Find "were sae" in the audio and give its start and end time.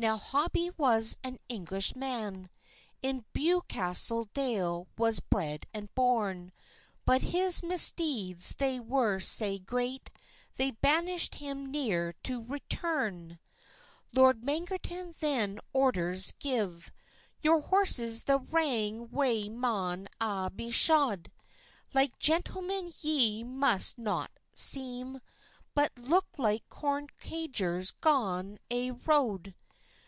8.78-9.58